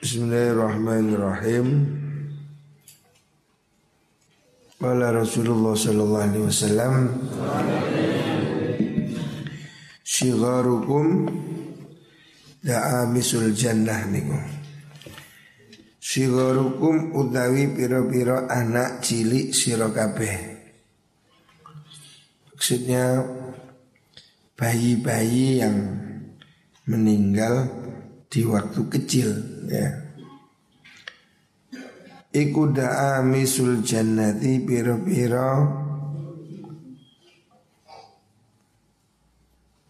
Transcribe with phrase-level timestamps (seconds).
[0.00, 1.66] Bismillahirrahmanirrahim.
[4.80, 6.92] Qala Rasulullah sallallahu alaihi wasallam
[10.00, 11.28] Shigarukum
[13.12, 14.40] misul jannah niku
[16.00, 20.64] Shigarukum utawi piro-piro anak cilik sira kabeh
[22.56, 23.20] Maksudnya
[24.56, 25.76] bayi-bayi yang
[26.88, 27.68] meninggal
[28.30, 29.28] di waktu kecil
[29.66, 30.10] ya.
[32.30, 35.50] Iku da'a misul jannati piro-piro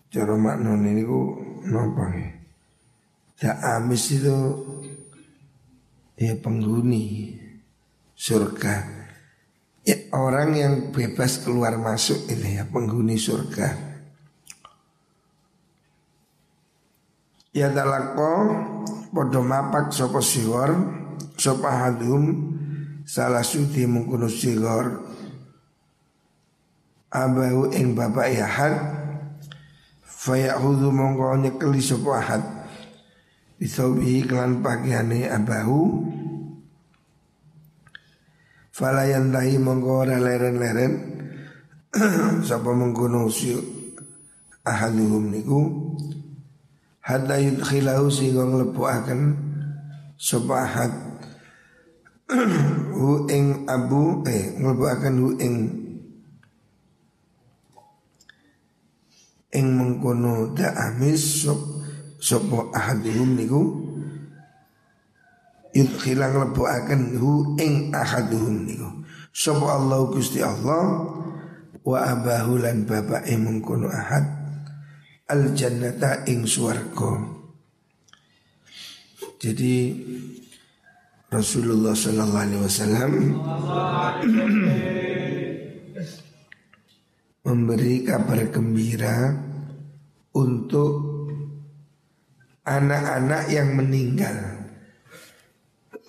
[0.09, 1.37] Cara makna ini ku
[1.69, 2.33] Napa nih
[3.37, 4.41] Da'amis itu
[6.17, 7.37] Ya penghuni
[8.17, 8.89] Surga.
[9.85, 13.90] Ya, Orang yang bebas keluar masuk ini ya Penghuni surga
[17.51, 18.55] Ya talako
[19.11, 20.71] Podo mapak sopo sigor
[21.35, 22.55] Sopo hadum
[23.03, 25.03] Salah sudi mengkuno sigor
[27.11, 28.75] Abahu ing bapak yahad
[30.07, 32.39] Fayahudu mongko nyekeli sopo ahad
[33.59, 36.07] Bisawbihi kelan pakaiane abahu
[38.71, 40.93] Falayan tahi mongko ora leren-leren
[42.47, 43.59] Sopo mengkuno si
[44.63, 45.61] ahaduhum niku
[47.01, 49.21] hatta yudkhilahu sehingga nglepuaken
[50.21, 50.69] sapa
[52.95, 55.55] hu ing abu eh nglepuaken hu ing
[59.51, 61.59] ing mengkono da'amis sop
[62.23, 63.63] sapa ahaduhum niku
[65.75, 68.89] yudkhilang nglepuaken hu ing ahaduhum niku.
[69.31, 71.07] Sapa Allah Gusti Allah
[71.87, 74.40] wa abahu lan bapake mengkono ahad
[75.31, 77.39] al jannata ing swarga.
[79.39, 79.95] Jadi
[81.31, 83.13] Rasulullah sallallahu alaihi wasallam
[87.47, 89.31] memberi kabar gembira
[90.35, 90.93] untuk
[92.67, 94.37] anak-anak yang meninggal.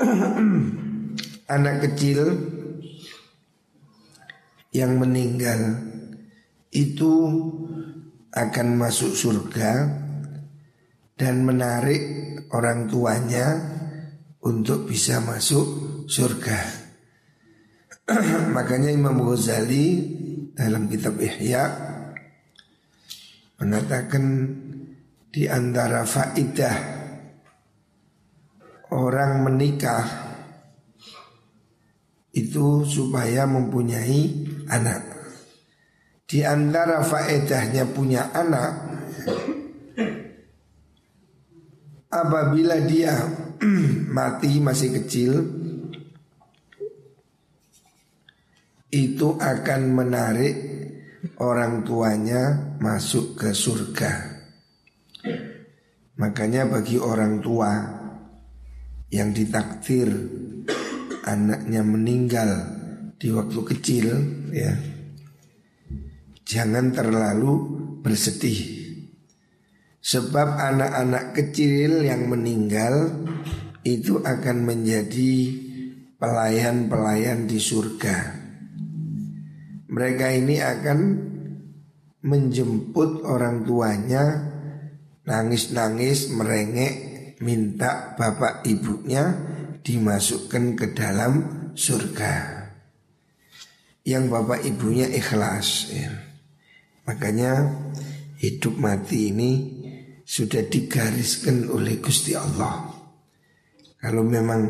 [1.51, 2.31] Anak kecil
[4.71, 5.83] yang meninggal
[6.71, 7.11] itu
[8.31, 9.71] akan masuk surga
[11.19, 12.01] dan menarik
[12.55, 13.47] orang tuanya
[14.41, 15.67] untuk bisa masuk
[16.07, 16.59] surga.
[18.55, 20.01] Makanya Imam Ghazali
[20.55, 21.63] dalam kitab Ihya
[23.61, 24.25] mengatakan
[25.31, 26.77] di antara faidah
[28.91, 30.03] orang menikah
[32.31, 34.21] itu supaya mempunyai
[34.71, 35.10] anak.
[36.31, 38.71] Di antara faedahnya punya anak
[42.07, 43.19] Apabila dia
[44.15, 45.31] mati masih kecil
[48.87, 50.55] Itu akan menarik
[51.37, 54.11] orang tuanya masuk ke surga.
[56.17, 57.71] Makanya bagi orang tua
[59.11, 60.09] yang ditakdir
[61.31, 62.51] anaknya meninggal
[63.21, 64.05] di waktu kecil
[64.49, 64.73] ya
[66.51, 67.53] Jangan terlalu
[68.03, 68.59] bersedih.
[70.03, 73.23] Sebab anak-anak kecil yang meninggal
[73.87, 75.33] Itu akan menjadi
[76.19, 78.17] pelayan-pelayan di surga.
[79.87, 80.99] Mereka ini akan
[82.27, 84.51] menjemput orang tuanya
[85.23, 86.93] Nangis-nangis merengek
[87.41, 89.33] Minta bapak ibunya
[89.81, 91.33] dimasukkan ke dalam
[91.73, 92.33] surga.
[94.05, 96.30] Yang bapak ibunya ikhlas ya.
[97.05, 97.53] Makanya
[98.37, 99.51] hidup mati ini
[100.25, 102.89] sudah digariskan oleh Gusti Allah.
[104.01, 104.61] Kalau memang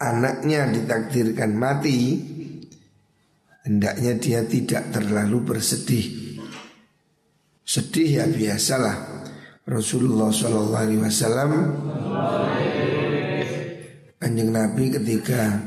[0.00, 1.98] anaknya ditakdirkan mati,
[3.66, 6.38] hendaknya dia tidak terlalu bersedih.
[7.64, 9.22] Sedih ya biasalah.
[9.70, 11.52] Rasulullah Shallallahu Alaihi Wasallam
[14.18, 15.62] Kanjeng Nabi ketika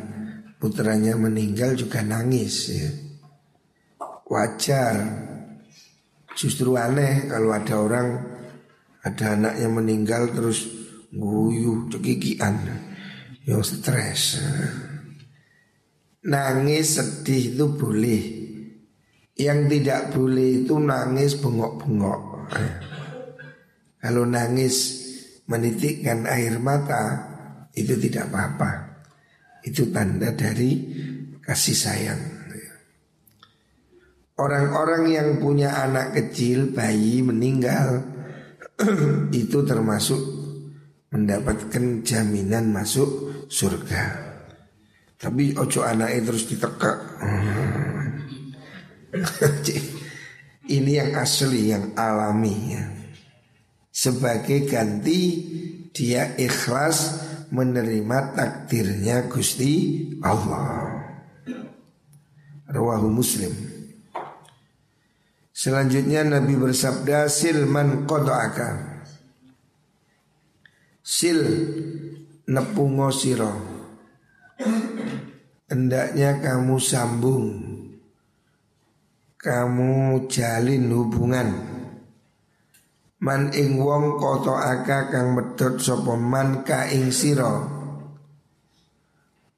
[0.60, 2.90] putranya meninggal juga nangis ya.
[4.28, 4.96] Wajar
[6.34, 8.08] Justru aneh kalau ada orang
[9.04, 10.66] ada anaknya meninggal terus
[11.14, 12.56] guyuh cekikian
[13.46, 14.42] yang stres.
[16.24, 18.24] Nangis sedih itu boleh.
[19.34, 22.22] Yang tidak boleh itu nangis bengok-bengok.
[24.00, 25.04] Kalau nangis
[25.50, 27.34] menitikkan air mata
[27.74, 28.72] itu tidak apa-apa.
[29.66, 30.72] Itu tanda dari
[31.44, 32.33] kasih sayang.
[34.34, 38.14] Orang-orang yang punya anak kecil, bayi meninggal
[39.44, 40.22] Itu termasuk
[41.14, 44.34] mendapatkan jaminan masuk surga.
[45.22, 46.98] Tapi ojo anaknya terus ditekak.
[50.64, 52.84] Ini yang asli, yang alami ya.
[53.94, 55.22] Sebagai ganti
[55.94, 57.22] dia ikhlas
[57.54, 60.98] menerima takdirnya Gusti Allah.
[62.74, 63.73] Rawahu Muslim.
[65.64, 69.00] Selanjutnya Nabi bersabda silman kodaka
[71.08, 71.40] Sil
[72.52, 73.56] nepungo siro
[75.72, 77.48] Hendaknya kamu sambung.
[79.40, 81.50] Kamu jalin hubungan.
[83.24, 87.64] Man ing wong koto aka kang medot sopoman ka ing siro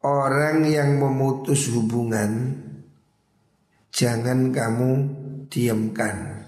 [0.06, 2.62] Orang yang memutus hubungan
[3.90, 6.45] Jangan kamu diamkan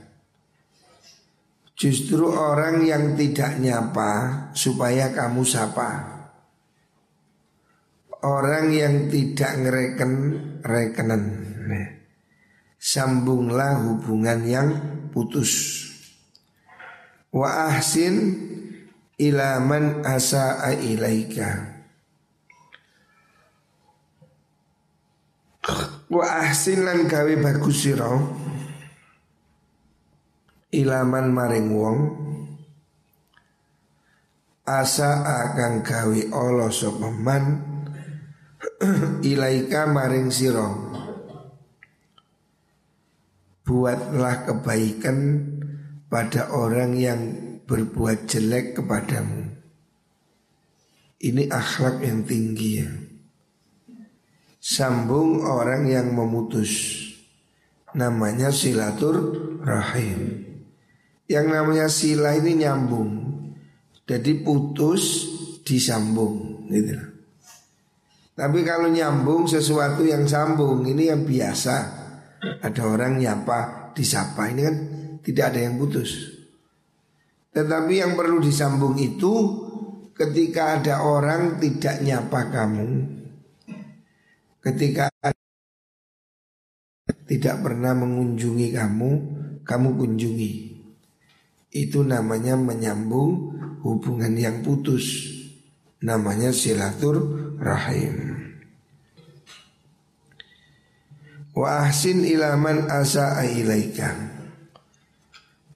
[1.77, 4.09] Justru orang yang tidak nyapa
[4.57, 6.17] supaya kamu sapa.
[8.25, 10.11] Orang yang tidak ngereken
[10.65, 11.23] rekenan.
[12.81, 14.69] Sambunglah hubungan yang
[15.13, 15.85] putus.
[17.29, 18.25] Wa ahsin
[19.21, 21.77] ilaman asa'a ilaika.
[26.09, 28.36] Wa ahsin lan gawe bagus sira
[30.67, 31.99] ilaman maring wong
[34.67, 37.43] asa akan gawe Allah sopeman
[39.31, 40.91] ilaika maring siro
[43.63, 45.19] buatlah kebaikan
[46.11, 47.21] pada orang yang
[47.67, 49.59] berbuat jelek kepadamu.
[51.19, 52.87] Ini akhlak yang tinggi ya.
[54.63, 57.03] Sambung orang yang memutus.
[57.91, 59.35] Namanya silatur
[59.67, 60.47] rahim
[61.27, 63.11] yang namanya sila ini nyambung.
[64.07, 65.27] Jadi putus
[65.67, 66.95] disambung gitu.
[68.37, 72.05] Tapi kalau nyambung sesuatu yang sambung ini yang biasa.
[72.37, 74.75] Ada orang nyapa disapa ini kan
[75.25, 76.37] tidak ada yang putus.
[77.49, 79.33] Tetapi yang perlu disambung itu
[80.13, 82.87] ketika ada orang tidak nyapa kamu.
[84.61, 85.09] Ketika
[87.25, 89.11] tidak pernah mengunjungi kamu,
[89.65, 90.76] kamu kunjungi.
[91.71, 95.35] Itu namanya menyambung hubungan yang putus.
[95.97, 97.17] Namanya silatur
[97.57, 98.37] rahim
[101.57, 104.13] Wa ahsin ilaman asa ilaika.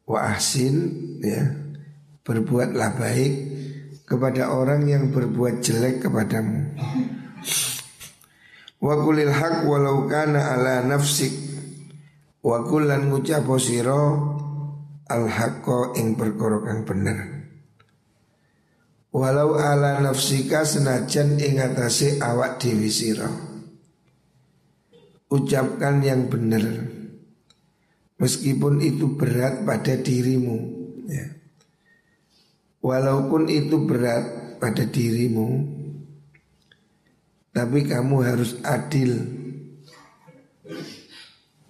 [0.06, 0.94] Wa ahsin
[1.26, 1.58] ya
[2.22, 3.34] Berbuatlah baik
[4.06, 6.78] kepada orang yang berbuat jelek kepadamu.
[8.78, 11.34] Wa kulil haq walau kana ala nafsik.
[12.46, 14.38] Wa kullan ngucapo siro
[15.12, 17.20] al haqqo ing perkara kang bener.
[19.12, 21.60] Walau ala nafsika senajan ing
[22.24, 23.28] awak dewi sira.
[25.28, 26.64] Ucapkan yang benar
[28.22, 30.58] meskipun itu berat pada dirimu
[31.10, 31.26] ya.
[32.86, 35.66] walaupun itu berat pada dirimu
[37.50, 39.18] tapi kamu harus adil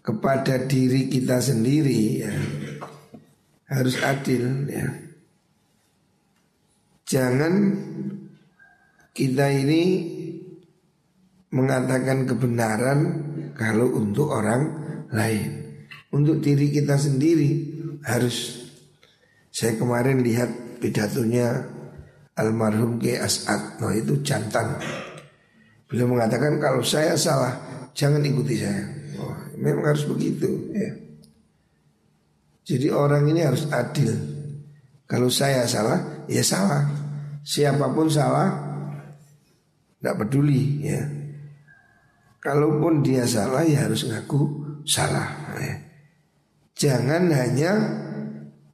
[0.04, 2.36] kepada diri kita sendiri ya
[3.72, 4.88] harus adil ya.
[7.08, 7.54] Jangan
[9.16, 9.84] kita ini
[11.52, 13.00] mengatakan kebenaran
[13.56, 14.62] kalau untuk orang
[15.12, 15.60] lain.
[16.12, 17.72] Untuk diri kita sendiri
[18.04, 18.68] harus
[19.52, 21.68] saya kemarin lihat pidatonya
[22.36, 23.80] almarhum Ki As'ad.
[23.80, 24.80] Nah itu jantan.
[25.88, 27.56] Beliau mengatakan kalau saya salah
[27.92, 28.84] jangan ikuti saya.
[29.20, 31.11] Oh, memang harus begitu ya.
[32.62, 34.14] Jadi orang ini harus adil.
[35.10, 36.88] Kalau saya salah, ya salah.
[37.42, 38.54] Siapa pun salah,
[39.98, 41.02] tidak peduli ya.
[42.42, 44.42] Kalaupun dia salah, ya harus ngaku
[44.86, 45.58] salah.
[45.58, 45.76] Ya.
[46.78, 47.72] Jangan hanya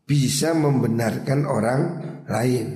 [0.08, 1.82] bisa membenarkan orang
[2.32, 2.68] lain.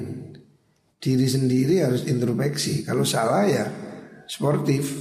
[1.02, 2.84] Diri sendiri harus introspeksi.
[2.84, 3.66] Kalau salah ya
[4.28, 4.92] sportif.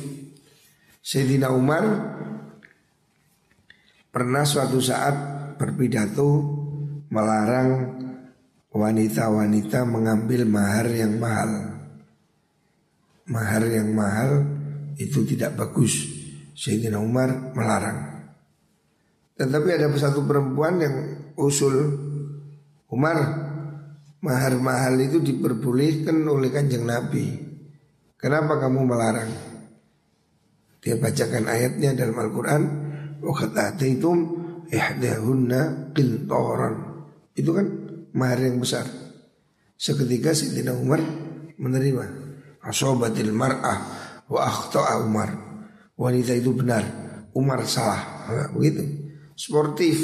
[1.00, 1.84] Sayyidina Umar
[4.10, 5.14] pernah suatu saat
[5.60, 6.40] berpidato
[7.12, 8.00] melarang
[8.72, 11.76] wanita-wanita mengambil mahar yang mahal.
[13.28, 14.48] Mahar yang mahal
[14.96, 16.08] itu tidak bagus.
[16.56, 18.32] Sayyidina Umar melarang.
[19.36, 20.96] Tetapi ada satu perempuan yang
[21.36, 21.76] usul
[22.88, 23.20] Umar
[24.24, 27.36] mahar mahal itu diperbolehkan oleh kanjeng Nabi.
[28.16, 29.30] Kenapa kamu melarang?
[30.80, 32.62] Dia bacakan ayatnya dalam Al-Quran.
[33.84, 34.39] itu
[34.70, 36.74] ihdahunna qintaran.
[37.34, 37.66] Itu kan
[38.14, 38.86] mahar yang besar.
[39.80, 41.00] Seketika Sayyidina Umar
[41.56, 42.04] menerima
[42.60, 43.78] Asobatil mar'ah
[44.28, 45.32] wa akhta'a Umar
[45.96, 46.84] Wanita itu benar
[47.32, 48.84] Umar salah nah, Begitu
[49.32, 49.96] Sportif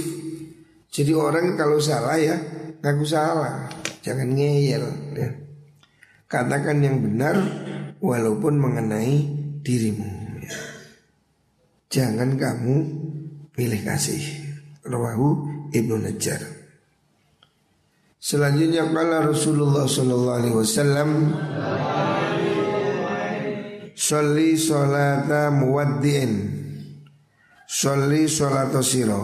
[0.89, 2.41] Jadi orang kalau salah ya
[2.81, 3.69] Ngaku salah
[4.01, 5.29] Jangan ngeyel ya.
[6.25, 7.37] Katakan yang benar
[8.01, 9.17] Walaupun mengenai
[9.61, 10.57] dirimu ya.
[11.93, 12.77] Jangan kamu
[13.53, 14.46] pilih kasih
[14.87, 15.29] Rawahu
[15.75, 16.43] Ibnu Najjar.
[18.17, 21.11] Selanjutnya kala Rasulullah sallallahu alaihi wasallam
[23.97, 26.33] Sholli sholata muwaddi'in.
[27.65, 29.23] Sholli sholata siro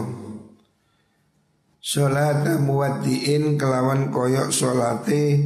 [1.83, 5.41] Sholata muwaddi'in kelawan koyok sholate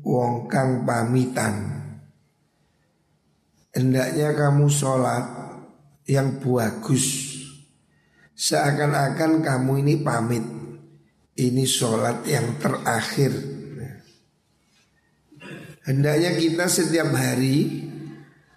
[0.00, 1.74] wong kang pamitan.
[3.74, 5.26] Hendaknya kamu sholat
[6.06, 7.33] yang bagus
[8.34, 10.42] Seakan-akan kamu ini pamit.
[11.34, 13.32] Ini sholat yang terakhir.
[15.86, 17.86] Hendaknya kita setiap hari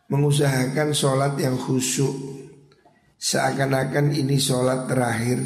[0.09, 2.13] mengusahakan sholat yang khusyuk.
[3.17, 5.41] Seakan-akan ini sholat terakhir.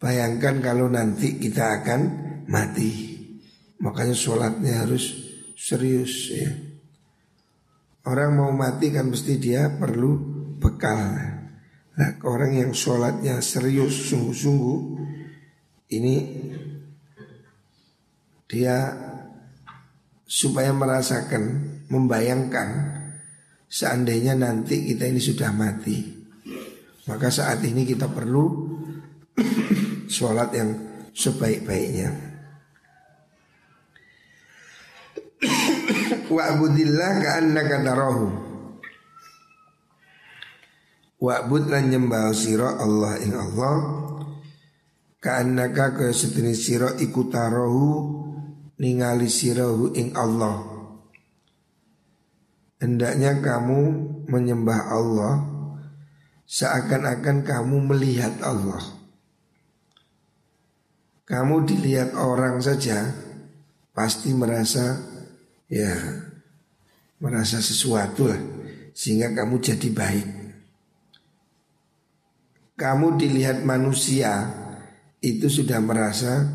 [0.00, 2.00] Bayangkan kalau nanti kita akan
[2.48, 3.16] mati.
[3.80, 5.04] Makanya sholatnya harus
[5.56, 6.50] serius ya.
[8.08, 10.16] Orang mau mati kan mesti dia perlu
[10.56, 11.37] bekal
[11.98, 14.78] Nah orang yang sholatnya serius sungguh-sungguh
[15.98, 16.14] ini
[18.48, 18.94] dia
[20.28, 21.44] supaya merasakan,
[21.90, 22.68] membayangkan
[23.66, 26.16] seandainya nanti kita ini sudah mati.
[27.10, 28.46] Maka saat ini kita perlu
[30.16, 30.70] sholat yang
[31.16, 32.12] sebaik-baiknya.
[36.32, 38.47] Wa'budillah ka'annaka tarahu.
[41.18, 43.76] Wa'bud lan nyembah sira Allah ing Allah.
[45.18, 47.90] Ka'annaka kaya setini siro ikutarohu
[48.78, 50.62] Ningali sirohu ing Allah.
[52.78, 53.80] Hendaknya kamu
[54.30, 55.42] menyembah Allah
[56.46, 58.78] Seakan-akan kamu melihat Allah.
[61.26, 63.10] Kamu dilihat orang saja
[63.90, 65.02] Pasti merasa
[65.66, 65.98] Ya
[67.18, 68.38] Merasa sesuatu lah
[68.94, 70.37] Sehingga kamu jadi baik
[72.78, 74.54] Kamu dilihat manusia
[75.18, 76.46] itu sudah merasa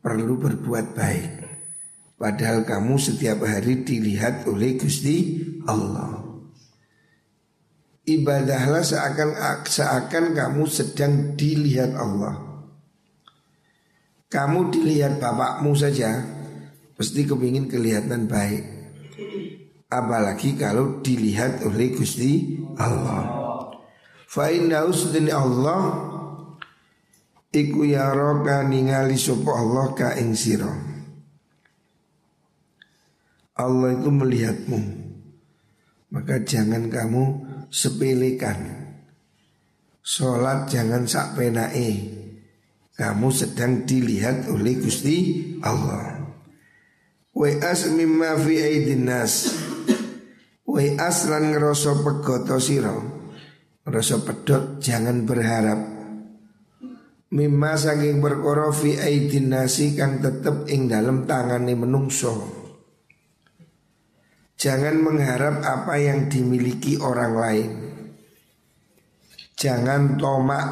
[0.00, 1.30] perlu berbuat baik.
[2.16, 6.20] Padahal kamu setiap hari dilihat oleh Gusti Allah.
[8.08, 9.30] Ibadahlah seakan
[9.68, 12.40] seakan kamu sedang dilihat Allah.
[14.32, 16.24] Kamu dilihat bapakmu saja,
[16.96, 18.64] pasti kepingin kelihatan baik.
[19.92, 23.40] Apalagi kalau dilihat oleh Gusti Allah.
[24.30, 25.82] Fa inna Allah
[27.50, 27.82] Iku
[28.14, 30.70] roka ningali sopo Allah ka ing siro
[33.58, 34.80] Allah itu melihatmu
[36.10, 37.22] Maka jangan kamu
[37.70, 38.58] sepelekan.
[39.98, 41.90] Sholat jangan sak penae
[42.94, 46.22] Kamu sedang dilihat oleh Gusti Allah.
[47.34, 49.50] We'as mimma fi aidin nas
[51.26, 53.19] lan ngeroso pegoto siro
[53.90, 55.80] Ngeroso pedot jangan berharap
[57.34, 62.42] Mimma saking perkara fi aidin nasi kang tetep ing dalam tangane menungso.
[64.58, 67.70] Jangan mengharap apa yang dimiliki orang lain.
[69.54, 70.66] Jangan tomak.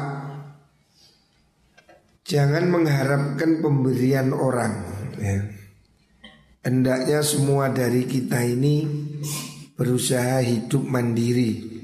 [2.27, 4.83] Jangan mengharapkan pemberian orang.
[5.15, 5.47] Ya.
[6.59, 8.83] Hendaknya semua dari kita ini
[9.79, 11.78] berusaha hidup mandiri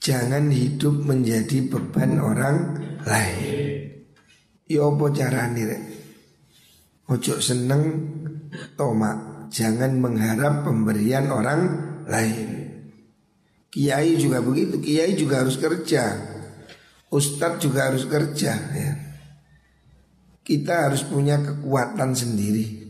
[0.00, 2.56] Jangan hidup menjadi beban orang
[3.04, 3.52] lain.
[4.64, 5.82] Ya apa carane rek?
[7.04, 7.82] Ojo seneng
[8.80, 11.60] tomak, jangan mengharap pemberian orang
[12.08, 12.48] lain.
[13.68, 16.16] Kiai juga begitu, kiai juga harus kerja.
[17.12, 18.92] Ustadz juga harus kerja ya.
[20.40, 22.88] Kita harus punya kekuatan sendiri.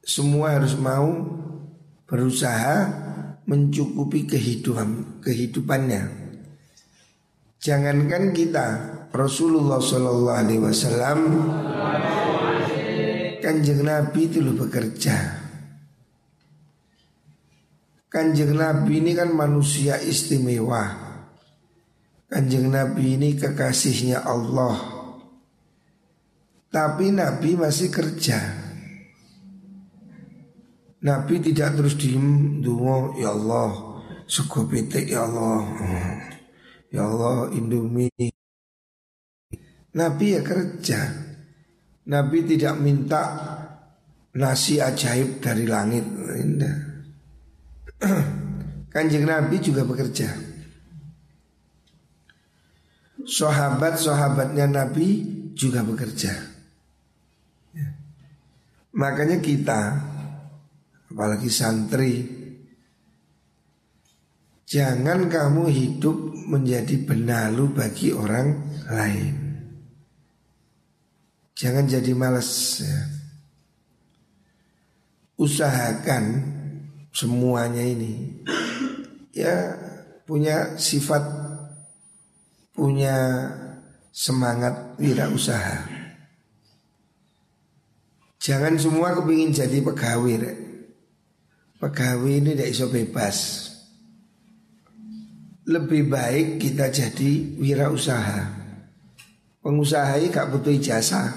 [0.00, 1.12] Semua harus mau
[2.08, 3.03] berusaha
[3.44, 6.02] mencukupi kehidupan kehidupannya.
[7.60, 8.66] Jangankan kita
[9.12, 11.20] Rasulullah Shallallahu Alaihi Wasallam
[13.44, 15.44] kanjeng Nabi itu loh bekerja.
[18.08, 20.86] Kanjeng Nabi ini kan manusia istimewa.
[22.30, 24.76] Kanjeng Nabi ini kekasihnya Allah.
[26.70, 28.63] Tapi Nabi masih kerja.
[31.04, 35.68] Nabi tidak terus diem dungo ya Allah sego pitik ya Allah
[36.88, 38.32] ya Allah Indomie
[39.92, 41.00] Nabi ya kerja
[42.04, 43.22] Nabi tidak minta
[44.36, 46.04] nasi ajaib dari langit.
[46.36, 46.76] Indah.
[48.92, 50.28] Kanjeng Nabi juga bekerja.
[53.24, 55.24] Sahabat-sahabatnya Nabi
[55.56, 56.34] juga bekerja.
[57.72, 57.88] Ya.
[58.92, 59.96] Makanya kita,
[61.14, 62.26] apalagi santri,
[64.66, 69.34] jangan kamu hidup menjadi benalu bagi orang lain.
[71.54, 72.98] Jangan jadi males ya.
[75.38, 76.42] Usahakan
[77.14, 78.42] semuanya ini
[79.30, 79.78] ya
[80.26, 81.22] punya sifat
[82.74, 83.14] punya
[84.10, 85.94] semangat wirausaha.
[88.42, 90.73] Jangan semua kepingin jadi pegawai.
[91.84, 93.36] Pegawai ini tidak iso bebas.
[95.68, 98.40] Lebih baik kita jadi wirausaha.
[99.60, 101.28] Pengusaha ini gak butuh ijazah.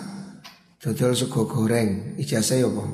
[0.80, 2.86] Dodol sego goreng, ijazah ya apa?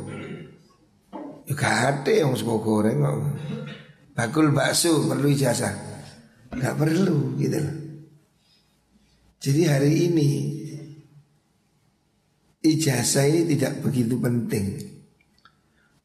[1.46, 3.22] Ya gak ada yang sego goreng kok.
[4.18, 5.78] Bakul bakso perlu ijazah.
[6.58, 7.62] Gak perlu gitu.
[9.38, 10.30] Jadi hari ini
[12.66, 14.93] ijazah ini tidak begitu penting.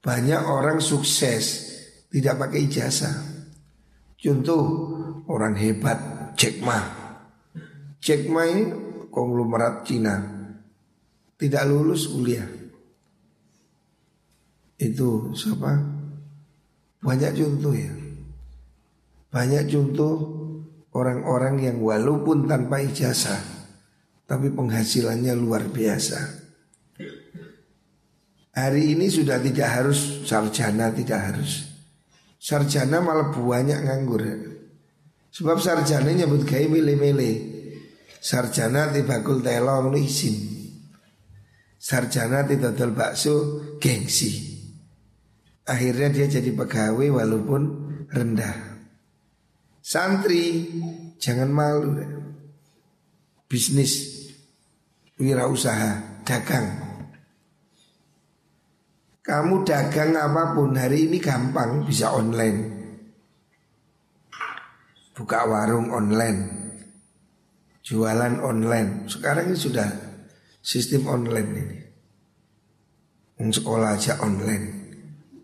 [0.09, 1.69] Banyak orang sukses
[2.09, 3.13] tidak pakai ijazah.
[4.17, 4.65] Contoh
[5.29, 6.81] orang hebat Jack Ma.
[8.01, 8.73] Jack Ma ini
[9.13, 10.17] konglomerat Cina
[11.37, 12.49] tidak lulus kuliah.
[14.81, 15.77] Itu siapa?
[17.05, 17.93] Banyak contoh ya.
[19.29, 20.15] Banyak contoh
[20.97, 23.45] orang-orang yang walaupun tanpa ijazah
[24.25, 26.48] tapi penghasilannya luar biasa.
[28.59, 31.63] Hari ini sudah tidak harus sarjana, tidak harus.
[32.43, 34.23] Sarjana malah banyak nganggur.
[35.31, 37.55] Sebab sarjana nyebut gaya mele-mele.
[38.19, 40.59] Sarjana di bakul telo izin.
[41.79, 43.35] Sarjana di dodol bakso
[43.79, 44.59] gengsi.
[45.63, 47.63] Akhirnya dia jadi pegawai walaupun
[48.11, 48.83] rendah.
[49.79, 50.67] Santri
[51.23, 51.95] jangan malu.
[53.47, 54.27] Bisnis
[55.15, 56.88] wirausaha, dagang.
[59.29, 62.81] Kamu dagang apa pun hari ini gampang bisa online.
[65.13, 66.59] Buka warung online
[67.89, 69.09] jualan online.
[69.09, 69.89] Sekarang ini sudah
[70.61, 71.79] sistem online ini.
[73.49, 74.67] Sekolah aja online,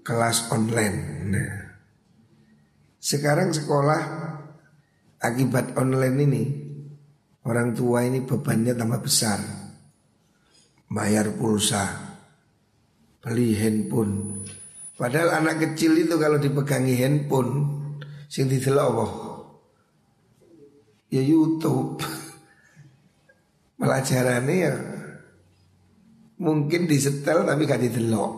[0.04, 0.98] kelas online.
[1.32, 1.52] Nah,
[3.00, 4.02] sekarang sekolah
[5.24, 6.44] akibat online ini
[7.48, 9.40] orang tua ini bebannya tambah besar.
[10.90, 12.03] Bayar pulsa,
[13.24, 14.44] beli handphone.
[14.94, 17.52] Padahal anak kecil itu kalau dipegangi handphone,
[18.28, 19.06] sing apa?
[21.08, 21.98] Ya YouTube.
[23.80, 24.74] Pelajarannya ya
[26.38, 28.34] mungkin disetel tapi gak didelok.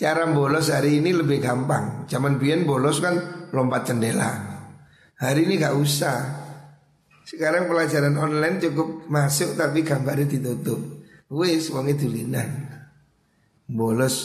[0.00, 2.08] Cara bolos hari ini lebih gampang.
[2.08, 4.32] Zaman biyen bolos kan lompat jendela.
[5.20, 6.18] Hari ini gak usah.
[7.28, 10.80] Sekarang pelajaran online cukup masuk tapi gambarnya ditutup.
[11.30, 12.79] Wis itu linan.
[13.70, 14.16] Bolos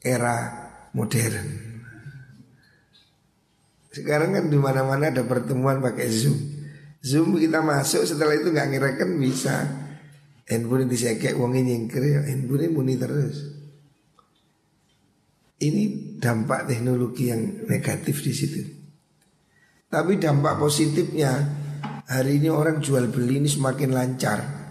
[0.00, 0.64] era
[0.96, 1.48] modern.
[3.92, 6.34] Sekarang kan di mana-mana ada pertemuan pakai Zoom.
[7.04, 9.56] Zoom kita masuk setelah itu nggak ngirakan bisa.
[10.44, 13.54] Handphone disekek uangnya nyingkir ya handphone muni terus.
[15.60, 18.60] Ini dampak teknologi yang negatif di situ.
[19.88, 21.30] Tapi dampak positifnya
[22.10, 24.63] hari ini orang jual beli ini semakin lancar.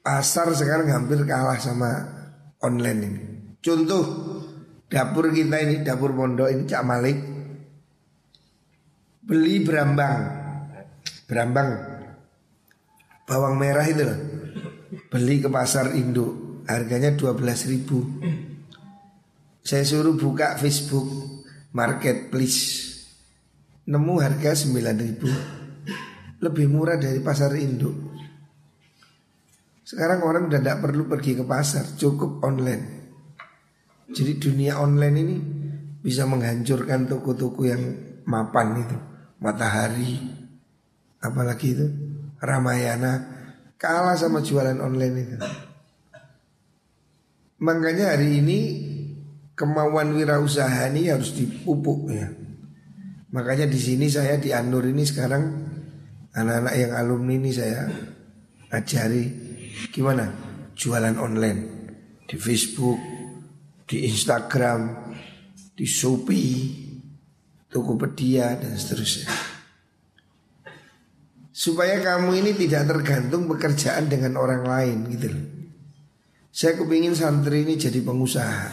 [0.00, 1.92] Pasar sekarang hampir kalah sama
[2.64, 3.22] online ini.
[3.60, 4.04] Contoh
[4.88, 7.18] dapur kita ini dapur pondok ini Cak Malik
[9.20, 10.18] beli berambang
[11.28, 11.70] berambang
[13.28, 14.20] bawang merah itu loh.
[15.12, 17.36] Beli ke pasar induk harganya 12
[17.68, 18.00] ribu.
[19.60, 21.44] Saya suruh buka Facebook
[21.76, 22.88] marketplace.
[23.84, 25.28] Nemu harga 9 ribu.
[26.40, 28.09] Lebih murah dari pasar induk
[29.90, 32.84] sekarang orang udah tidak perlu pergi ke pasar cukup online
[34.14, 35.36] jadi dunia online ini
[35.98, 37.82] bisa menghancurkan toko-toko yang
[38.30, 38.96] mapan itu
[39.40, 40.20] Matahari
[41.18, 41.86] apalagi itu
[42.40, 43.40] Ramayana
[43.80, 45.36] kalah sama jualan online itu.
[47.64, 48.58] Makanya hari ini
[49.56, 52.28] kemauan wirausaha ini harus dipupuk ya.
[53.32, 55.44] Makanya di sini saya di Anur ini sekarang
[56.36, 57.88] anak-anak yang alumni ini saya
[58.72, 59.49] ajari
[59.88, 60.28] gimana
[60.76, 61.60] jualan online
[62.28, 63.00] di Facebook,
[63.88, 64.80] di Instagram,
[65.72, 66.52] di Shopee,
[67.72, 69.32] Tokopedia dan seterusnya.
[71.50, 75.44] supaya kamu ini tidak tergantung pekerjaan dengan orang lain gitu loh.
[76.48, 78.72] Saya kepingin santri ini jadi pengusaha.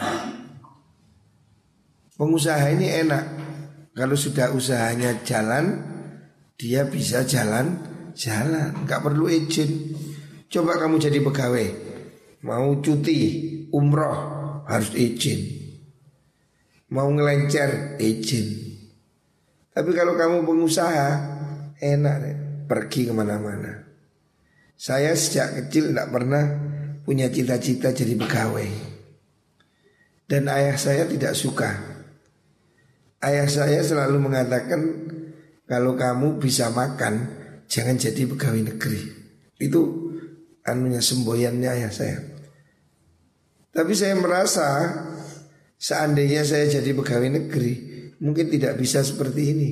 [2.16, 3.24] Pengusaha ini enak.
[3.92, 5.84] Kalau sudah usahanya jalan,
[6.56, 9.94] dia bisa jalan jalan, nggak perlu izin.
[10.48, 11.68] Coba kamu jadi pegawai,
[12.40, 13.20] mau cuti,
[13.68, 14.16] umroh
[14.64, 15.40] harus izin.
[16.88, 18.46] Mau ngelencer izin.
[19.76, 21.08] Tapi kalau kamu pengusaha,
[21.76, 23.84] enak deh pergi ke mana-mana.
[24.72, 26.44] Saya sejak kecil tidak pernah
[27.04, 28.70] punya cita-cita jadi pegawai.
[30.28, 31.76] Dan ayah saya tidak suka.
[33.20, 34.80] Ayah saya selalu mengatakan
[35.68, 37.28] kalau kamu bisa makan,
[37.68, 39.02] jangan jadi pegawai negeri.
[39.60, 40.07] Itu
[40.72, 42.18] anunya semboyannya ayah saya.
[43.72, 44.68] Tapi saya merasa
[45.78, 47.74] seandainya saya jadi pegawai negeri,
[48.18, 49.70] mungkin tidak bisa seperti ini.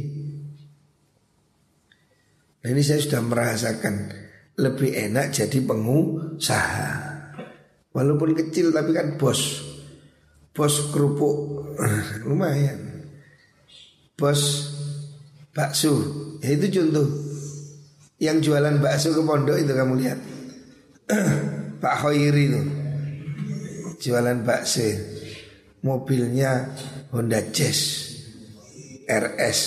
[2.62, 3.94] Nah ini saya sudah merasakan
[4.58, 6.90] lebih enak jadi pengusaha.
[7.94, 9.62] Walaupun kecil tapi kan bos.
[10.52, 11.36] Bos kerupuk
[12.28, 13.06] lumayan.
[14.16, 14.72] Bos
[15.54, 15.94] bakso.
[16.42, 17.08] Ya itu contoh.
[18.16, 20.20] Yang jualan bakso ke pondok itu kamu lihat.
[21.82, 22.62] Pak Khairi itu.
[24.02, 24.86] Jualan bakso.
[25.86, 26.74] Mobilnya
[27.14, 28.10] Honda Jazz
[29.06, 29.60] RS.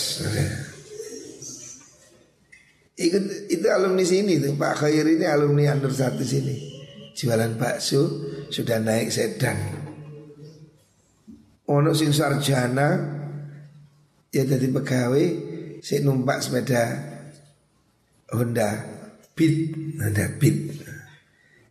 [2.99, 6.52] Ikut itu alumni sini tuh Pak Khair ini alumni Anur satu sini
[7.15, 8.04] Jualan bakso
[8.52, 9.56] sudah naik sedan
[11.71, 12.99] Ono sing sarjana
[14.36, 15.28] Ya jadi pegawai
[15.80, 16.99] Si numpak sepeda
[18.36, 18.84] Honda
[19.32, 19.56] Beat
[20.04, 20.99] Honda Beat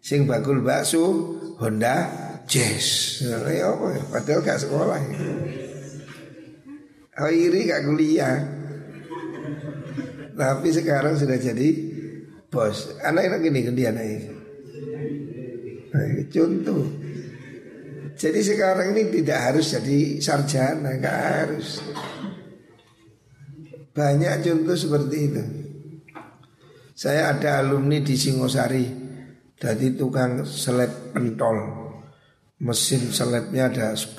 [0.08, 2.08] Sing bakul bakso Honda
[2.48, 5.20] Jazz ya apa, Padahal gak sekolah ya.
[7.12, 8.58] Khairi gak kuliah
[10.38, 11.68] tapi sekarang sudah jadi
[12.46, 12.94] bos.
[13.02, 14.22] Anak enak gini kan dia naik.
[15.90, 16.86] Nah, contoh.
[18.14, 21.82] Jadi sekarang ini tidak harus jadi sarjana, nggak harus.
[23.90, 25.44] Banyak contoh seperti itu.
[26.94, 29.07] Saya ada alumni di Singosari,
[29.58, 31.86] jadi tukang seleb pentol.
[32.58, 34.18] Mesin selebnya ada 10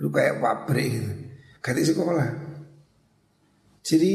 [0.00, 1.12] Lu kayak pabrik gitu.
[1.60, 2.28] Ganti sekolah.
[3.84, 4.12] Jadi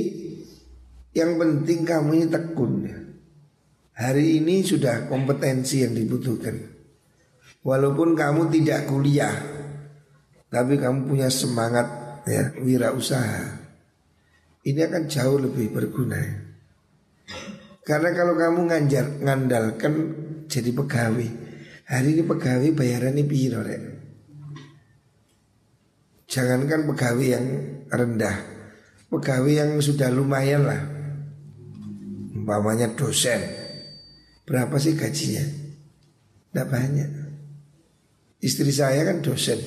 [1.14, 2.98] yang penting kamu ini tekun ya.
[3.96, 6.58] Hari ini sudah kompetensi yang dibutuhkan.
[7.66, 9.34] Walaupun kamu tidak kuliah,
[10.52, 11.88] tapi kamu punya semangat
[12.28, 13.64] ya wirausaha.
[14.66, 16.18] Ini akan jauh lebih berguna.
[16.18, 16.34] Ya.
[17.86, 19.94] Karena kalau kamu nganjar ngandalkan
[20.50, 21.30] jadi pegawai,
[21.86, 23.84] hari ini pegawai bayarannya piro rek.
[26.26, 27.46] Jangankan pegawai yang
[27.94, 28.38] rendah,
[29.14, 30.82] pegawai yang sudah lumayan lah
[32.46, 33.42] umpamanya dosen
[34.46, 35.42] berapa sih gajinya?
[35.42, 37.10] Tidak banyak.
[38.38, 39.58] Istri saya kan dosen,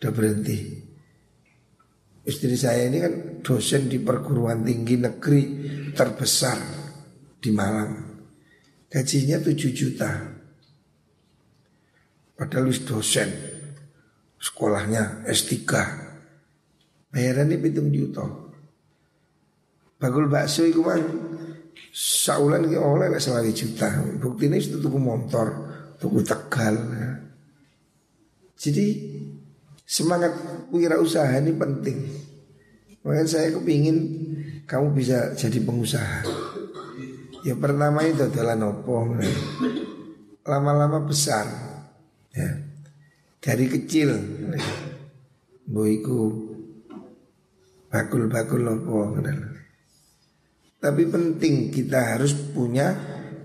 [0.00, 0.88] udah berhenti.
[2.24, 5.42] Istri saya ini kan dosen di perguruan tinggi negeri
[5.92, 6.77] terbesar
[7.38, 8.18] di Malang.
[8.88, 10.10] Gajinya 7 juta.
[12.38, 13.28] Padahal wis dosen.
[14.38, 15.54] Sekolahnya S3.
[17.10, 18.22] Bayarannya pitung juta.
[19.98, 21.02] Bagul bakso itu kan
[21.94, 23.90] Saulan ki oleh nek selawi juta.
[24.22, 25.50] Bukti ini itu tuku motor,
[25.98, 26.74] tuku tegal.
[28.58, 28.86] Jadi
[29.82, 30.34] semangat
[31.00, 31.98] usaha ini penting.
[33.02, 33.98] Makanya saya kepingin
[34.68, 36.26] kamu bisa jadi pengusaha.
[37.48, 39.08] Ya pertama itu adalah nopo.
[40.44, 41.48] Lama-lama besar.
[42.28, 42.60] Ya.
[43.40, 44.12] Dari kecil.
[45.64, 46.28] Boiku
[47.88, 49.16] bakul-bakul nopo.
[50.76, 52.92] Tapi penting kita harus punya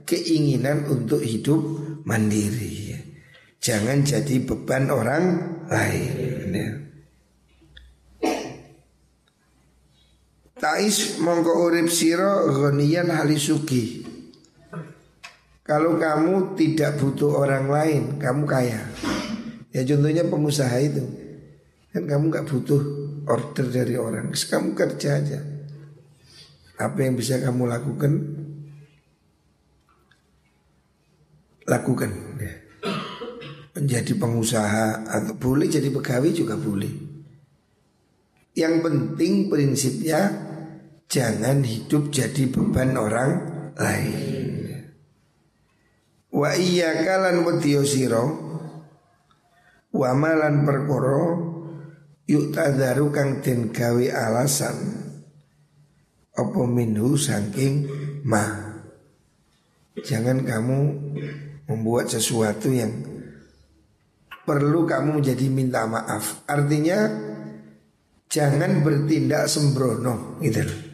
[0.04, 1.64] keinginan untuk hidup
[2.04, 2.92] mandiri.
[3.64, 5.24] Jangan jadi beban orang
[5.72, 6.12] lain.
[6.52, 6.72] Ya.
[10.64, 14.08] Tais mongko urip siro ghaniyan halisuki.
[15.60, 18.80] Kalau kamu tidak butuh orang lain, kamu kaya.
[19.76, 21.04] Ya contohnya pengusaha itu.
[21.92, 22.80] Kan kamu nggak butuh
[23.28, 25.40] order dari orang, kamu kerja aja.
[26.80, 28.14] Apa yang bisa kamu lakukan
[31.64, 32.12] Lakukan
[32.44, 32.54] ya.
[33.78, 36.92] Menjadi pengusaha Atau boleh jadi pegawai juga boleh
[38.52, 40.43] Yang penting prinsipnya
[41.14, 43.32] Jangan hidup jadi beban orang
[43.78, 44.90] lain
[46.34, 47.46] Wa iya kalan
[47.86, 48.26] siro
[49.94, 51.54] Wa malan perkoro
[52.26, 55.04] Yuk tadaru kang den gawe alasan
[56.34, 57.86] apa minhu saking
[58.26, 58.74] ma.
[59.94, 60.80] Jangan kamu
[61.70, 62.90] membuat sesuatu yang
[64.42, 66.42] perlu kamu menjadi minta maaf.
[66.50, 67.06] Artinya
[68.26, 70.93] jangan bertindak sembrono gitu.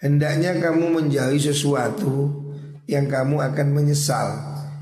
[0.00, 2.32] Hendaknya kamu menjauhi sesuatu
[2.88, 4.28] yang kamu akan menyesal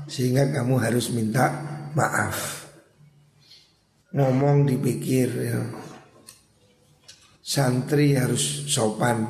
[0.07, 1.51] sehingga kamu harus minta
[1.91, 2.63] maaf.
[4.15, 5.59] Ngomong dipikir ya.
[7.43, 9.27] Santri harus sopan.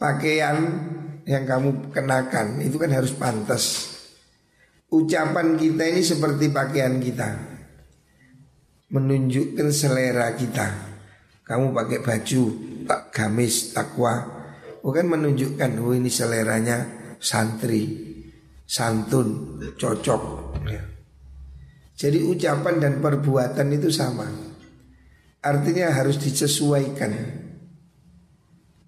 [0.00, 0.56] Pakaian
[1.28, 3.92] yang kamu kenakan itu kan harus pantas.
[4.88, 7.28] Ucapan kita ini seperti pakaian kita.
[8.88, 10.96] Menunjukkan selera kita.
[11.44, 14.24] Kamu pakai baju tak gamis, takwa,
[14.84, 16.84] bukan menunjukkan oh ini seleranya
[17.20, 17.84] santri,
[18.68, 20.22] santun, cocok.
[20.68, 20.82] Ya.
[21.94, 24.26] Jadi ucapan dan perbuatan itu sama.
[25.44, 27.12] Artinya harus disesuaikan.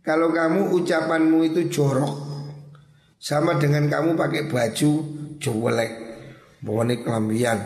[0.00, 2.14] Kalau kamu ucapanmu itu jorok,
[3.18, 4.90] sama dengan kamu pakai baju
[5.42, 5.92] jowelek,
[6.62, 7.58] bawane kelambian,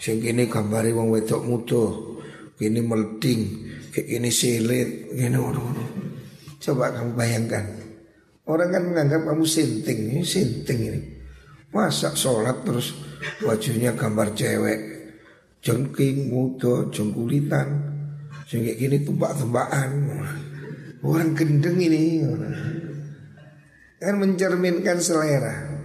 [0.00, 1.84] sing kene gambare wong wedok muda,
[2.56, 5.62] kene melding, kayak kene silit, kene ngono
[6.62, 7.64] Coba kamu bayangkan.
[8.46, 11.00] Orang kan menganggap kamu sinting, ini sinting ini.
[11.74, 12.94] Masa sholat terus
[13.42, 14.80] bajunya gambar cewek,
[15.58, 17.66] jengking, muda, jengkulitan,
[18.46, 19.90] kayak gini tumbak-tumbakan.
[21.02, 22.22] Orang gendeng ini
[23.98, 25.82] kan mencerminkan selera.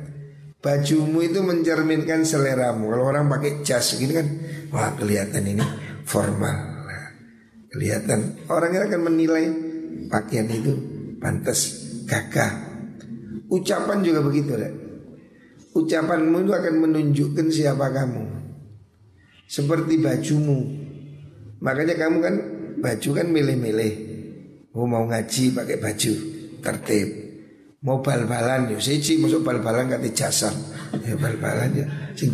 [0.62, 2.90] Bajumu itu mencerminkan seleramu.
[2.90, 4.28] Kalau orang pakai jas gini kan,
[4.74, 5.66] wah kelihatan ini
[6.06, 6.77] formal.
[7.78, 9.46] Kelihatan orangnya akan menilai
[10.10, 10.74] pakaian itu
[11.22, 11.78] pantas
[12.10, 12.66] gagah.
[13.54, 14.74] Ucapan juga begitu, deh.
[15.78, 18.26] Ucapanmu itu akan menunjukkan siapa kamu.
[19.46, 20.60] Seperti bajumu.
[21.62, 22.36] Makanya kamu kan
[22.82, 23.94] baju kan milih-milih.
[24.74, 26.14] Oh, mau ngaji pakai baju
[26.66, 27.28] tertib
[27.86, 30.54] mau bal-balan yo siji masuk bal-balan kate jasam
[31.06, 31.86] ya bal-balan ya
[32.18, 32.34] sing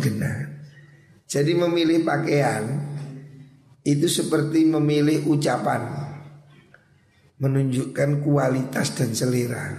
[1.28, 2.64] jadi memilih pakaian
[3.84, 6.10] itu seperti memilih ucapan.
[7.38, 9.76] Menunjukkan kualitas dan selera.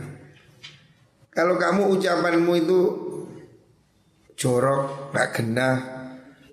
[1.33, 2.79] Kalau kamu ucapanmu itu
[4.37, 5.77] jorok gak genah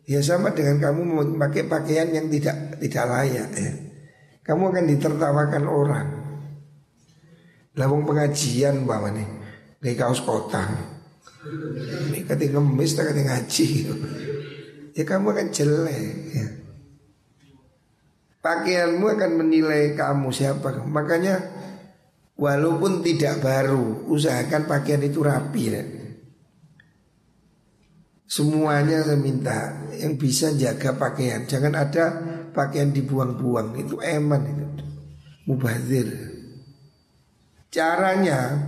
[0.09, 3.73] ya sama dengan kamu memakai pakaian yang tidak tidak layak ya.
[4.43, 6.09] Kamu akan ditertawakan orang.
[7.79, 9.29] Lawang pengajian bawa nih
[9.83, 10.79] Kayak kaos kotang.
[12.15, 13.67] Ini ngemis ngaji.
[14.95, 16.03] Ya kamu akan jelek
[16.37, 16.47] ya.
[18.43, 20.83] Pakaianmu akan menilai kamu siapa.
[20.83, 21.63] Makanya
[22.33, 25.83] Walaupun tidak baru Usahakan pakaian itu rapi ya.
[28.27, 31.47] Semuanya saya minta Yang bisa jaga pakaian.
[31.47, 32.05] Jangan ada
[32.51, 33.79] pakaian dibuang-buang.
[33.79, 34.67] Itu eman itu.
[35.47, 36.09] Mubazir.
[37.73, 38.59] Caranya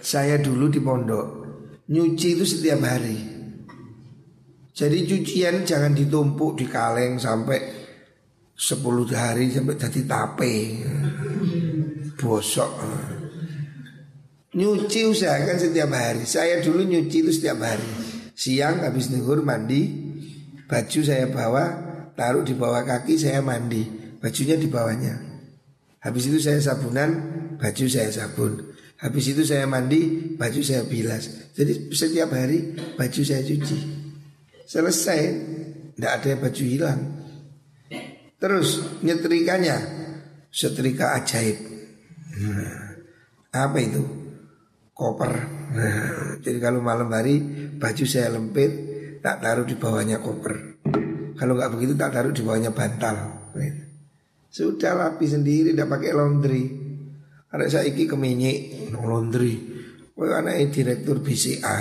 [0.00, 1.26] saya dulu di pondok
[1.88, 3.18] nyuci itu setiap hari.
[4.74, 7.83] Jadi cucian jangan ditumpuk di kaleng sampai
[8.54, 10.54] 10 hari sampai jadi tape.
[12.14, 12.72] Bosok.
[14.54, 16.22] Nyuci usahakan setiap hari.
[16.22, 17.90] Saya dulu nyuci itu setiap hari.
[18.38, 19.90] Siang habis nuhur mandi,
[20.70, 21.64] baju saya bawa,
[22.14, 23.82] taruh di bawah kaki saya mandi,
[24.22, 25.14] bajunya di bawahnya.
[26.02, 27.10] Habis itu saya sabunan,
[27.58, 28.74] baju saya sabun.
[29.02, 31.50] Habis itu saya mandi, baju saya bilas.
[31.58, 33.78] Jadi setiap hari baju saya cuci.
[34.66, 35.20] Selesai,
[35.98, 37.23] tidak ada baju hilang.
[38.44, 39.80] Terus nyetrikanya,
[40.52, 41.64] setrika ajaib.
[42.44, 42.92] Nah,
[43.56, 44.04] apa itu?
[44.92, 45.32] Koper.
[45.72, 47.40] Nah, jadi kalau malam hari
[47.80, 48.68] baju saya lempit,
[49.24, 50.76] tak taruh di bawahnya koper.
[51.40, 53.16] Kalau nggak begitu tak taruh di bawahnya bantal.
[54.52, 56.64] Sudah lapi sendiri, tidak pakai laundry.
[57.48, 59.56] Ada saya iki keminyi laundry.
[60.12, 61.80] Kowe anak direktur BCA.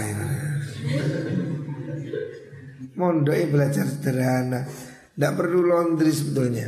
[2.96, 4.93] Mondok belajar sederhana.
[5.14, 6.68] Tidak perlu laundry sebetulnya.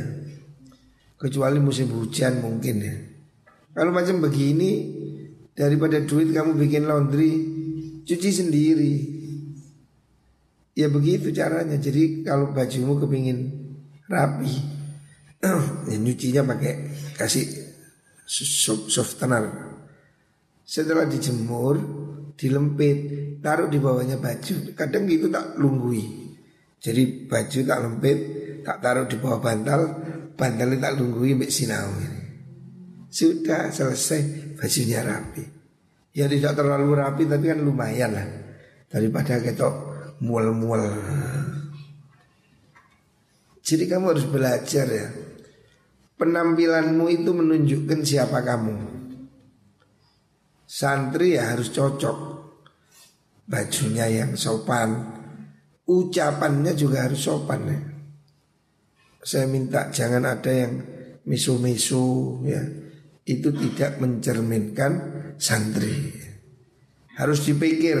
[1.18, 2.94] Kecuali musim hujan mungkin ya.
[3.74, 4.94] Kalau macam begini
[5.52, 7.32] daripada duit kamu bikin laundry,
[8.06, 8.94] cuci sendiri.
[10.76, 11.74] Ya begitu caranya.
[11.74, 13.38] Jadi kalau bajumu kepingin
[14.06, 14.54] rapi,
[15.90, 16.72] ya nyucinya pakai
[17.18, 17.44] kasih
[18.88, 19.74] softener.
[20.66, 21.78] Setelah dijemur,
[22.34, 22.98] dilempit,
[23.40, 24.74] taruh di bawahnya baju.
[24.74, 26.25] Kadang gitu tak lunggui.
[26.86, 28.18] Jadi baju tak lempit,
[28.62, 29.80] tak taruh di bawah bantal,
[30.38, 32.22] bantalnya tak lunggui mbak sinau ini.
[33.10, 35.42] Sudah selesai bajunya rapi.
[36.14, 38.28] Ya tidak terlalu rapi tapi kan lumayan lah.
[38.86, 39.74] Daripada ketok
[40.22, 40.86] mual-mual.
[43.66, 45.10] Jadi kamu harus belajar ya
[46.22, 48.78] Penampilanmu itu menunjukkan siapa kamu
[50.62, 52.18] Santri ya harus cocok
[53.50, 55.15] Bajunya yang sopan
[55.86, 57.78] Ucapannya juga harus sopan ya.
[59.22, 60.82] Saya minta jangan ada yang
[61.26, 62.62] misu-misu ya.
[63.26, 64.92] Itu tidak mencerminkan
[65.38, 66.14] santri.
[67.18, 67.98] Harus dipikir.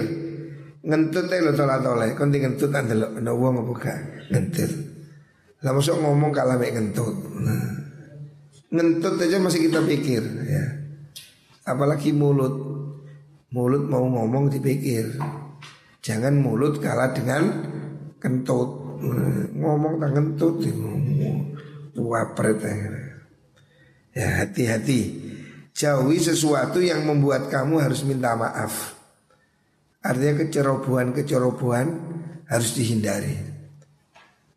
[0.86, 3.74] Ngentut ya lo tolak tolak Konti ngentut anda lo Wong apa
[4.30, 4.70] Ngentut?
[5.66, 7.16] Lah masuk ngomong kalah mek ngentut.
[7.42, 7.74] Nah.
[8.70, 10.64] Ngentut aja masih kita pikir ya.
[11.66, 12.54] Apalagi mulut.
[13.50, 15.18] Mulut mau ngomong dipikir.
[16.06, 17.74] Jangan mulut kalah dengan
[18.22, 19.00] kentut.
[19.56, 20.64] Ngomong tak kentut
[21.96, 22.60] Wapret
[24.16, 25.00] Ya hati-hati.
[25.76, 28.96] Jauhi sesuatu yang membuat kamu harus minta maaf.
[30.00, 31.88] Artinya kecerobohan-kecerobohan
[32.48, 33.36] harus dihindari.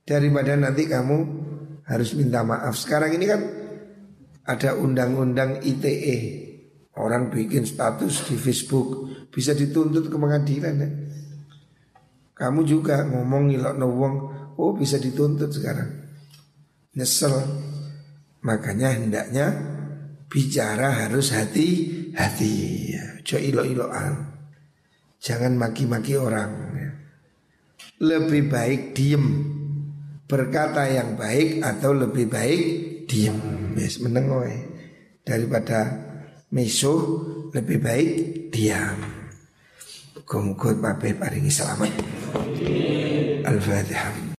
[0.07, 1.17] Daripada nanti kamu
[1.83, 2.71] harus minta maaf.
[2.79, 3.41] Sekarang ini kan
[4.47, 6.49] ada undang-undang ITE
[6.99, 10.89] Orang bikin status di Facebook bisa dituntut ke pengadilan ya.
[12.39, 14.15] Kamu juga ngomong ngilok wong,
[14.55, 15.91] oh bisa dituntut sekarang.
[16.95, 17.35] Nyesel.
[18.39, 19.51] Makanya hendaknya
[20.31, 22.55] bicara harus hati-hati
[22.95, 23.05] ya.
[23.27, 24.39] Jo ilo-iloan.
[25.19, 26.91] Jangan maki-maki orang ya.
[27.99, 29.25] Lebih baik diem
[30.23, 32.63] Berkata yang baik atau lebih baik
[33.11, 33.35] diem
[33.75, 34.55] Yes, menengoy
[35.27, 36.09] Daripada
[36.55, 37.03] misuh
[37.53, 38.09] lebih baik
[38.53, 39.18] diam.
[40.29, 41.89] Muga-muga pape paringi selamat.
[43.49, 44.13] Al-Fatihah.